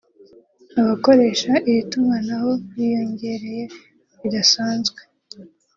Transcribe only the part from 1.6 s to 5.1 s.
iri tumanaho biyongereye bidasanzwe